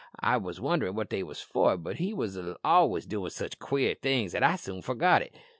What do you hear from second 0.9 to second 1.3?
what they